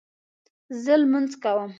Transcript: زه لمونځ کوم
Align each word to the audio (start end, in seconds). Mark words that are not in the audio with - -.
زه 0.83 0.93
لمونځ 1.01 1.31
کوم 1.43 1.69